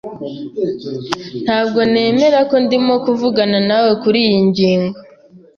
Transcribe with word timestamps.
Ntabwo 1.43 1.79
nemera 1.91 2.39
ko 2.49 2.55
ndimo 2.65 2.93
kuvugana 3.05 3.57
nawe 3.69 3.91
kuriyi 4.01 4.39
ngingo. 4.49 4.97